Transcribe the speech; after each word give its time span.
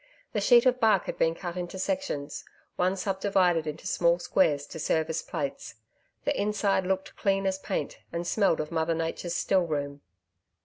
The 0.33 0.41
sheet 0.41 0.65
of 0.65 0.79
bark 0.79 1.05
had 1.05 1.15
been 1.19 1.35
cut 1.35 1.55
into 1.55 1.77
sections 1.77 2.43
one 2.75 2.95
sub 2.97 3.19
divided 3.21 3.67
into 3.67 3.85
small 3.85 4.17
squares 4.17 4.65
to 4.65 4.79
serve 4.79 5.11
as 5.11 5.21
plates. 5.21 5.75
The 6.25 6.35
inside 6.41 6.87
looked 6.87 7.15
clean 7.15 7.45
as 7.45 7.59
paint, 7.59 7.99
and 8.11 8.25
smelled 8.25 8.59
of 8.59 8.71
Mother 8.71 8.95
Nature's 8.95 9.35
still 9.35 9.67
room. 9.67 10.01